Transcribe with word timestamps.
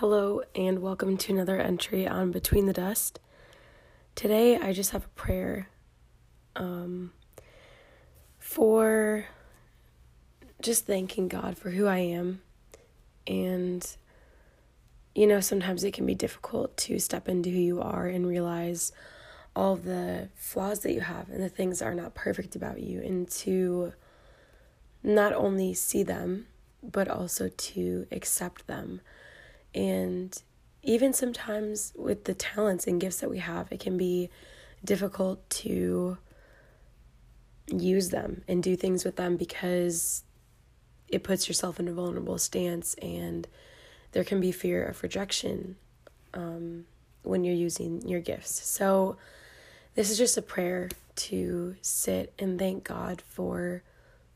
Hello, 0.00 0.42
and 0.54 0.80
welcome 0.80 1.16
to 1.16 1.32
another 1.32 1.58
entry 1.58 2.06
on 2.06 2.30
Between 2.30 2.66
the 2.66 2.72
Dust. 2.72 3.18
Today, 4.14 4.56
I 4.56 4.72
just 4.72 4.92
have 4.92 5.06
a 5.06 5.20
prayer 5.20 5.70
um, 6.54 7.12
for 8.38 9.26
just 10.62 10.86
thanking 10.86 11.26
God 11.26 11.58
for 11.58 11.70
who 11.70 11.88
I 11.88 11.98
am. 11.98 12.42
And, 13.26 13.84
you 15.16 15.26
know, 15.26 15.40
sometimes 15.40 15.82
it 15.82 15.94
can 15.94 16.06
be 16.06 16.14
difficult 16.14 16.76
to 16.76 17.00
step 17.00 17.28
into 17.28 17.50
who 17.50 17.58
you 17.58 17.82
are 17.82 18.06
and 18.06 18.24
realize 18.24 18.92
all 19.56 19.74
the 19.74 20.28
flaws 20.36 20.78
that 20.82 20.92
you 20.92 21.00
have 21.00 21.28
and 21.28 21.42
the 21.42 21.48
things 21.48 21.80
that 21.80 21.86
are 21.86 21.94
not 21.96 22.14
perfect 22.14 22.54
about 22.54 22.80
you, 22.80 23.00
and 23.00 23.28
to 23.30 23.94
not 25.02 25.32
only 25.32 25.74
see 25.74 26.04
them, 26.04 26.46
but 26.84 27.08
also 27.08 27.48
to 27.48 28.06
accept 28.12 28.68
them. 28.68 29.00
And 29.74 30.40
even 30.82 31.12
sometimes 31.12 31.92
with 31.96 32.24
the 32.24 32.34
talents 32.34 32.86
and 32.86 33.00
gifts 33.00 33.20
that 33.20 33.30
we 33.30 33.38
have, 33.38 33.70
it 33.70 33.80
can 33.80 33.96
be 33.96 34.30
difficult 34.84 35.48
to 35.50 36.18
use 37.66 38.08
them 38.10 38.42
and 38.48 38.62
do 38.62 38.76
things 38.76 39.04
with 39.04 39.16
them 39.16 39.36
because 39.36 40.24
it 41.08 41.22
puts 41.22 41.48
yourself 41.48 41.80
in 41.80 41.88
a 41.88 41.92
vulnerable 41.92 42.38
stance 42.38 42.94
and 43.02 43.46
there 44.12 44.24
can 44.24 44.40
be 44.40 44.52
fear 44.52 44.84
of 44.84 45.02
rejection 45.02 45.76
um, 46.34 46.84
when 47.22 47.44
you're 47.44 47.54
using 47.54 48.06
your 48.06 48.20
gifts. 48.20 48.66
So, 48.66 49.16
this 49.94 50.10
is 50.10 50.18
just 50.18 50.36
a 50.36 50.42
prayer 50.42 50.88
to 51.16 51.74
sit 51.82 52.32
and 52.38 52.58
thank 52.58 52.84
God 52.84 53.20
for 53.26 53.82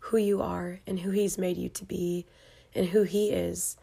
who 0.00 0.16
you 0.16 0.42
are 0.42 0.80
and 0.86 1.00
who 1.00 1.10
He's 1.10 1.38
made 1.38 1.56
you 1.56 1.68
to 1.70 1.84
be 1.84 2.26
and 2.74 2.88
who 2.88 3.02
He 3.02 3.30
is. 3.30 3.76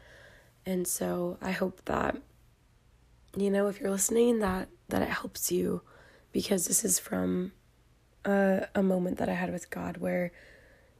And 0.69 0.87
so 0.87 1.39
I 1.41 1.49
hope 1.49 1.83
that, 1.85 2.15
you 3.35 3.49
know, 3.49 3.65
if 3.69 3.81
you're 3.81 3.89
listening, 3.89 4.37
that, 4.37 4.69
that 4.89 5.01
it 5.01 5.09
helps 5.09 5.51
you 5.51 5.81
because 6.31 6.67
this 6.67 6.85
is 6.85 6.99
from 6.99 7.53
a, 8.23 8.67
a 8.75 8.83
moment 8.83 9.17
that 9.17 9.29
I 9.29 9.33
had 9.33 9.51
with 9.51 9.71
God 9.71 9.97
where 9.97 10.31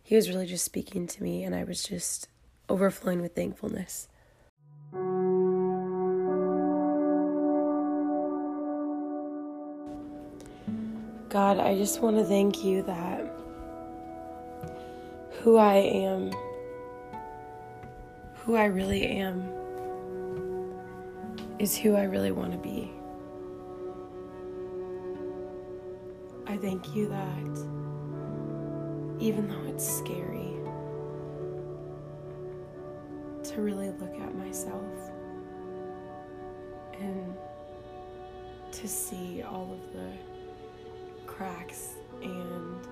He 0.02 0.16
was 0.16 0.28
really 0.28 0.47
just 0.47 0.66
speaking 0.66 1.06
to 1.06 1.22
me 1.22 1.44
and 1.44 1.53
I 1.53 1.66
was 1.66 1.84
just 1.84 2.30
overflowing 2.67 3.22
with 3.22 3.36
thankfulness. 3.36 4.08
God, 11.30 11.59
I 11.59 11.75
just 11.78 12.02
want 12.02 12.17
to 12.17 12.23
thank 12.23 12.64
you 12.64 12.81
that 12.81 13.23
who 15.44 15.58
I 15.58 15.75
am, 15.75 16.31
who 18.34 18.56
I 18.56 18.66
really 18.66 19.06
am, 19.06 19.58
is 21.59 21.77
who 21.77 21.95
I 21.95 22.03
really 22.03 22.31
want 22.31 22.53
to 22.53 22.57
be. 22.57 22.91
I 26.47 26.57
thank 26.57 26.95
you 26.95 27.09
that 27.09 27.67
even 29.19 29.49
though 29.49 29.63
it's 29.67 29.85
scary 29.85 30.53
to 33.43 33.61
really 33.61 33.89
look 33.91 34.16
at 34.19 34.33
myself 34.35 35.11
and 36.97 37.35
to 38.71 38.88
see 38.88 39.44
all 39.44 39.73
of 39.73 39.94
the 39.94 40.11
cracks 41.27 41.95
and 42.21 42.88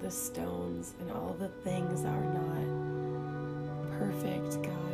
the 0.00 0.10
stones 0.10 0.94
and 1.00 1.10
all 1.10 1.34
the 1.38 1.48
things 1.48 2.02
that 2.02 2.12
are 2.12 2.34
not 2.34 2.68
perfect, 3.98 4.62
God, 4.62 4.85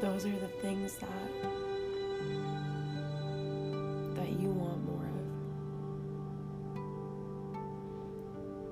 those 0.00 0.26
are 0.26 0.38
the 0.38 0.48
things 0.48 0.96
that 0.96 1.08
that 4.14 4.28
you 4.40 4.48
want 4.48 4.84
more 4.84 5.08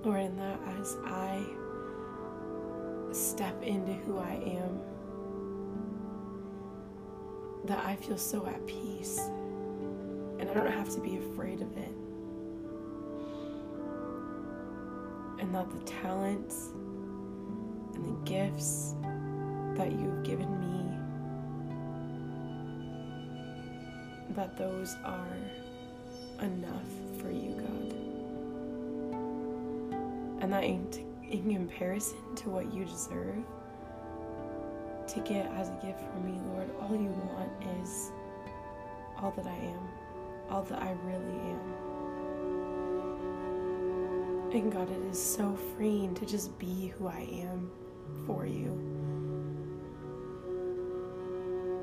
of. 0.03 0.07
Or 0.07 0.19
in 0.19 0.37
that 0.37 0.61
as 0.81 0.97
I 1.05 1.45
step 3.13 3.63
into 3.63 3.93
who 3.93 4.19
I 4.19 4.35
am, 4.35 4.81
that 7.67 7.79
I 7.85 7.97
feel 7.97 8.19
so 8.19 8.47
at 8.47 8.67
peace 8.67 9.19
and 10.39 10.51
I 10.51 10.55
don't 10.55 10.71
have 10.71 10.91
to 10.91 11.01
be 11.01 11.17
afraid 11.17 11.63
of 11.63 11.77
it. 11.77 11.95
And 15.41 15.55
that 15.55 15.71
the 15.71 15.81
talents 15.85 16.71
and 17.95 18.05
the 18.05 18.31
gifts 18.31 18.95
that 19.77 19.93
you've 19.93 20.23
given 20.23 20.61
me, 20.61 20.84
that 24.35 24.57
those 24.57 24.97
are 25.05 25.37
enough 26.41 26.89
for 27.21 27.31
you, 27.31 27.55
God. 27.55 27.95
And 30.43 30.53
that 30.53 30.65
in, 30.65 30.87
in 31.31 31.55
comparison 31.55 32.19
to 32.37 32.51
what 32.51 32.73
you 32.73 32.85
deserve 32.85 33.45
to 35.07 35.21
get 35.21 35.47
as 35.53 35.69
a 35.69 35.79
gift 35.85 36.01
from 36.01 36.25
me, 36.25 36.39
Lord, 36.53 36.71
all 36.81 36.97
you 36.97 37.11
want 37.11 37.51
is 37.83 38.11
all 39.19 39.31
that 39.37 39.47
I 39.47 39.57
am 39.57 39.89
all 40.51 40.63
that 40.63 40.83
I 40.83 40.93
really 41.05 41.39
am. 41.51 41.61
And 44.53 44.73
God, 44.73 44.89
it 44.91 45.03
is 45.11 45.21
so 45.21 45.57
freeing 45.77 46.15
to 46.15 46.25
just 46.25 46.57
be 46.59 46.93
who 46.97 47.09
I 47.09 47.27
am 47.33 47.71
for 48.25 48.47
you 48.47 49.04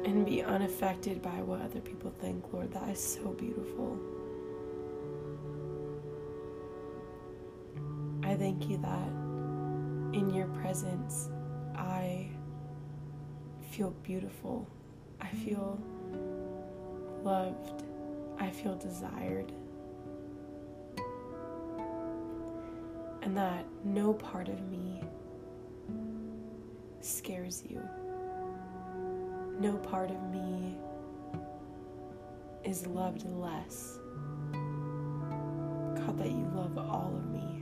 and 0.05 0.25
be 0.25 0.41
unaffected 0.41 1.21
by 1.21 1.41
what 1.41 1.61
other 1.61 1.79
people 1.79 2.11
think, 2.19 2.51
Lord. 2.51 2.71
That 2.73 2.89
is 2.89 2.99
so 2.99 3.29
beautiful. 3.29 3.99
I 8.23 8.35
thank 8.35 8.69
you 8.69 8.77
that 8.77 9.07
in 10.17 10.31
your 10.33 10.47
presence 10.47 11.29
I 11.75 12.27
feel 13.71 13.91
beautiful. 14.03 14.67
I 15.19 15.27
feel 15.27 15.79
loved. 17.23 17.83
I 18.39 18.49
feel 18.49 18.75
desired. 18.75 19.51
And 23.21 23.37
that 23.37 23.65
no 23.83 24.13
part 24.13 24.49
of 24.49 24.61
me 24.69 25.01
scares 27.01 27.63
you. 27.69 27.81
No 29.61 29.77
part 29.77 30.09
of 30.09 30.19
me 30.31 30.75
is 32.63 32.87
loved 32.87 33.23
less. 33.29 33.99
God, 34.53 36.17
that 36.17 36.31
you 36.31 36.51
love 36.55 36.79
all 36.79 37.13
of 37.15 37.29
me 37.29 37.61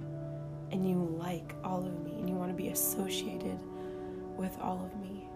and 0.72 0.88
you 0.90 0.96
like 1.20 1.54
all 1.62 1.86
of 1.86 2.02
me 2.06 2.12
and 2.12 2.30
you 2.30 2.36
want 2.36 2.52
to 2.52 2.56
be 2.56 2.70
associated 2.70 3.60
with 4.38 4.58
all 4.62 4.86
of 4.86 4.98
me. 5.02 5.28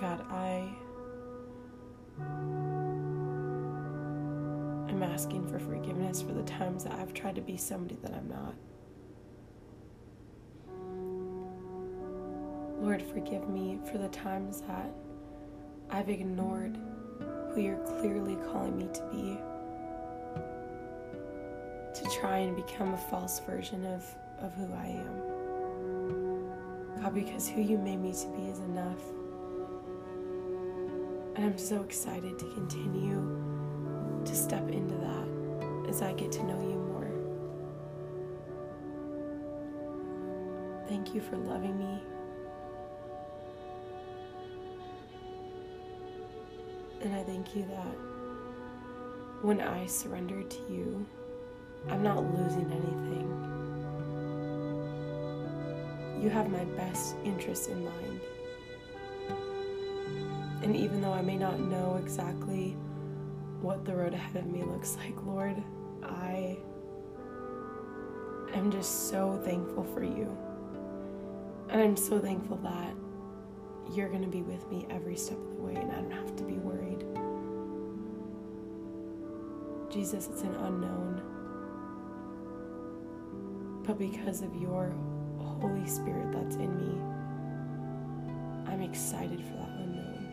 God, 0.00 0.24
I 0.30 0.74
am 4.88 5.02
asking 5.02 5.46
for 5.48 5.58
forgiveness 5.58 6.22
for 6.22 6.32
the 6.32 6.44
times 6.44 6.84
that 6.84 6.94
I've 6.94 7.12
tried 7.12 7.34
to 7.34 7.42
be 7.42 7.58
somebody 7.58 7.98
that 8.00 8.14
I'm 8.14 8.30
not. 8.30 8.54
Lord, 12.92 13.08
forgive 13.10 13.48
me 13.48 13.78
for 13.90 13.96
the 13.96 14.08
times 14.08 14.60
that 14.68 14.92
I've 15.88 16.10
ignored 16.10 16.76
who 17.48 17.62
you're 17.62 17.78
clearly 17.78 18.36
calling 18.52 18.76
me 18.76 18.86
to 18.92 19.02
be. 19.10 19.38
To 21.94 22.04
try 22.20 22.36
and 22.36 22.54
become 22.54 22.92
a 22.92 22.98
false 22.98 23.40
version 23.46 23.86
of, 23.86 24.04
of 24.40 24.52
who 24.52 24.70
I 24.74 24.88
am. 24.88 25.22
God, 27.00 27.14
because 27.14 27.48
who 27.48 27.62
you 27.62 27.78
made 27.78 27.96
me 27.98 28.12
to 28.12 28.26
be 28.36 28.42
is 28.42 28.58
enough. 28.58 29.00
And 31.36 31.46
I'm 31.46 31.56
so 31.56 31.80
excited 31.80 32.38
to 32.40 32.44
continue 32.52 34.22
to 34.22 34.34
step 34.34 34.68
into 34.68 34.96
that 34.96 35.88
as 35.88 36.02
I 36.02 36.12
get 36.12 36.30
to 36.32 36.42
know 36.42 36.60
you 36.60 36.76
more. 36.76 37.10
Thank 40.88 41.14
you 41.14 41.22
for 41.22 41.38
loving 41.38 41.78
me. 41.78 42.02
And 47.02 47.14
I 47.14 47.22
thank 47.24 47.56
you 47.56 47.64
that 47.64 47.96
when 49.42 49.60
I 49.60 49.86
surrender 49.86 50.42
to 50.42 50.58
you, 50.70 51.04
I'm 51.88 52.02
not 52.02 52.22
losing 52.22 52.70
anything. 52.70 53.28
You 56.22 56.30
have 56.30 56.48
my 56.48 56.64
best 56.76 57.16
interest 57.24 57.68
in 57.70 57.84
mind. 57.84 58.20
And 60.62 60.76
even 60.76 61.00
though 61.00 61.12
I 61.12 61.22
may 61.22 61.36
not 61.36 61.58
know 61.58 61.98
exactly 62.00 62.76
what 63.60 63.84
the 63.84 63.96
road 63.96 64.14
ahead 64.14 64.36
of 64.36 64.46
me 64.46 64.62
looks 64.62 64.96
like, 64.96 65.20
Lord, 65.24 65.60
I 66.04 66.56
I'm 68.54 68.70
just 68.70 69.08
so 69.08 69.40
thankful 69.44 69.82
for 69.82 70.04
you. 70.04 70.36
And 71.68 71.80
I'm 71.82 71.96
so 71.96 72.20
thankful 72.20 72.58
that 72.58 72.94
you're 73.90 74.08
going 74.08 74.22
to 74.22 74.28
be 74.28 74.42
with 74.42 74.68
me 74.70 74.86
every 74.90 75.16
step 75.16 75.38
of 75.38 75.56
the 75.56 75.62
way 75.62 75.74
and 75.74 75.90
I 75.90 75.96
don't 75.96 76.10
have 76.12 76.36
to 76.36 76.44
be 76.44 76.54
worried. 76.54 77.04
Jesus, 79.92 80.28
it's 80.28 80.42
an 80.42 80.54
unknown. 80.54 81.20
But 83.86 83.98
because 83.98 84.42
of 84.42 84.54
your 84.56 84.94
Holy 85.38 85.86
Spirit 85.86 86.32
that's 86.32 86.56
in 86.56 86.76
me, 86.78 86.98
I'm 88.66 88.80
excited 88.80 89.40
for 89.40 89.54
that 89.54 89.68
unknown. 89.80 90.28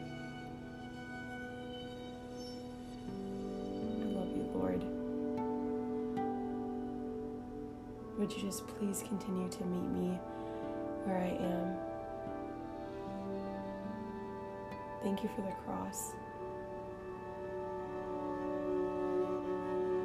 I 4.02 4.06
love 4.18 4.30
you, 4.38 4.44
Lord. 4.54 4.84
Would 8.18 8.32
you 8.32 8.42
just 8.42 8.66
please 8.68 9.04
continue 9.08 9.50
to 9.50 9.66
meet 9.66 9.90
me 9.90 10.20
where 11.04 11.18
I 11.18 11.32
am? 11.44 11.89
Thank 15.04 15.24
you 15.24 15.30
for 15.36 15.42
the 15.42 15.52
cross. 15.66 16.14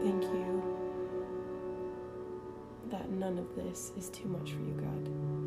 Thank 0.03 0.23
you 0.23 0.63
that 2.91 3.11
none 3.11 3.39
of 3.39 3.55
this 3.57 3.93
is 3.99 4.09
too 4.11 4.29
much 4.29 4.53
for 4.53 4.61
you, 4.61 4.75
God. 4.75 5.44